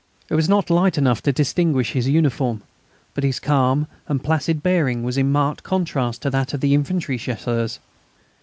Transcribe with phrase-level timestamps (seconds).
[0.31, 2.63] It was not light enough to distinguish his uniform,
[3.13, 7.19] but his calm and placid bearing was in marked contrast to that of the infantry
[7.19, 7.77] Chasseurs.